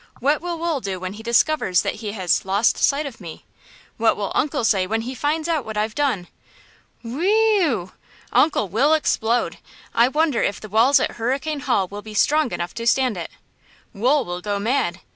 What 0.19 0.41
will 0.41 0.57
Wool 0.57 0.79
do 0.81 0.99
when 0.99 1.13
he 1.13 1.21
discovers 1.21 1.81
that 1.83 1.93
he 2.01 2.13
has 2.13 2.43
'lost 2.43 2.75
sight' 2.75 3.05
of 3.05 3.21
me? 3.21 3.45
What 3.97 4.17
will 4.17 4.31
uncle 4.33 4.63
say 4.63 4.87
when 4.87 5.01
he 5.01 5.13
finds 5.13 5.47
out 5.47 5.63
what 5.63 5.77
I've 5.77 5.93
done? 5.93 6.27
Whe–ew! 7.03 7.91
Uncle 8.33 8.67
will 8.67 8.95
explode! 8.95 9.59
I 9.93 10.07
wonder 10.07 10.41
if 10.41 10.59
the 10.59 10.69
walls 10.69 10.99
at 10.99 11.17
Hurricane 11.17 11.59
Hall 11.59 11.87
will 11.87 12.01
be 12.01 12.15
strong 12.15 12.51
enough 12.51 12.73
to 12.73 12.87
stand 12.87 13.15
it! 13.15 13.29
Wool 13.93 14.25
will 14.25 14.41
go 14.41 14.57
mad! 14.57 15.01